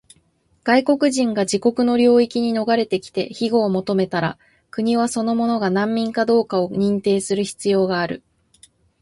[0.63, 4.39] 外国人が自国の領域に逃れてきて庇護を求めたら、
[4.71, 8.23] 国はその者が難民かどうかを認定する必要がある。